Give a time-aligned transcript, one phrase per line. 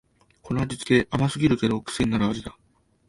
[0.41, 2.57] この味つけ、甘すぎるけどくせになる味だ